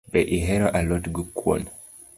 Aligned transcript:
Be 0.11 0.19
ihero 0.37 0.67
a 0.77 0.79
lot 0.89 1.03
gi 1.15 1.23
kuon 1.37 1.63